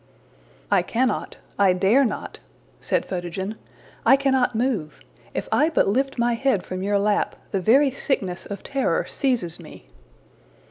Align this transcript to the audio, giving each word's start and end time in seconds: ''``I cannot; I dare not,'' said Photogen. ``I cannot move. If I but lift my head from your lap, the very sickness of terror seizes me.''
''``I 0.71 0.81
cannot; 0.87 1.37
I 1.59 1.73
dare 1.73 2.03
not,'' 2.03 2.39
said 2.79 3.05
Photogen. 3.05 3.53
``I 4.03 4.17
cannot 4.19 4.55
move. 4.55 5.01
If 5.35 5.47
I 5.51 5.69
but 5.69 5.89
lift 5.89 6.17
my 6.17 6.33
head 6.33 6.63
from 6.65 6.81
your 6.81 6.97
lap, 6.97 7.35
the 7.51 7.61
very 7.61 7.91
sickness 7.91 8.47
of 8.47 8.63
terror 8.63 9.05
seizes 9.07 9.59
me.'' 9.59 9.85